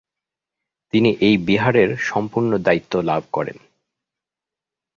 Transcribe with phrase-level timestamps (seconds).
[0.93, 3.57] তিনি এই বিহারের সম্পূর্ণ দায়িত্ব লাভ করেন।